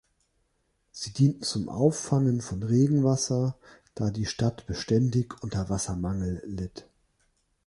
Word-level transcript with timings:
Sie 0.91 1.13
dienten 1.13 1.43
zum 1.43 1.69
Auffangen 1.69 2.41
von 2.41 2.63
Regenwasser, 2.63 3.55
da 3.93 4.09
die 4.09 4.25
Stadt 4.25 4.65
beständig 4.65 5.35
unter 5.43 5.69
Wassermangel 5.69 6.41
litt. 6.43 6.87